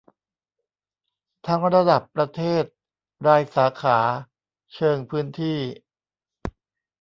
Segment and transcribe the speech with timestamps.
[1.47, 2.63] ทั้งระดับประเทศ
[3.27, 3.99] รายสาขา
[4.73, 5.57] เชิงพื้นที่